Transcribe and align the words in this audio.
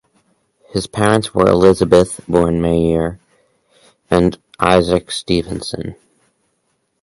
Her 0.73 0.81
parents 0.91 1.31
were 1.35 1.45
Elizabeth 1.47 2.21
(born 2.27 2.59
Mair) 2.59 3.19
and 4.09 4.35
Isaac 4.59 5.11
Stephenson. 5.11 5.95